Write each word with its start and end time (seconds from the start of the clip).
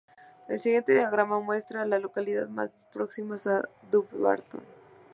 El 0.47 0.59
siguiente 0.59 0.93
diagrama 0.95 1.41
muestra 1.41 1.83
a 1.83 1.85
las 1.85 2.01
localidades 2.01 2.49
más 2.49 2.71
próximas 2.91 3.45
a 3.45 3.69
Dumbarton. 3.91 4.61